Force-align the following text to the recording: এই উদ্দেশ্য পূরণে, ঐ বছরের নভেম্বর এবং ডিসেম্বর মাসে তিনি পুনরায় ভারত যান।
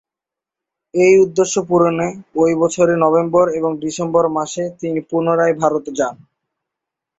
এই 0.93 1.13
উদ্দেশ্য 1.19 1.55
পূরণে, 1.69 2.07
ঐ 2.35 2.55
বছরের 2.61 2.97
নভেম্বর 2.97 3.45
এবং 3.51 3.71
ডিসেম্বর 3.83 4.25
মাসে 4.37 4.63
তিনি 4.79 4.99
পুনরায় 5.09 5.55
ভারত 5.61 5.85
যান। 5.97 6.15